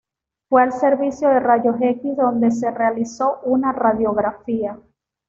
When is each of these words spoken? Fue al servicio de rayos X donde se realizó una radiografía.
Fue 0.49 0.63
al 0.63 0.73
servicio 0.73 1.29
de 1.29 1.39
rayos 1.39 1.75
X 1.79 2.17
donde 2.17 2.49
se 2.49 2.71
realizó 2.71 3.39
una 3.43 3.71
radiografía. 3.71 4.79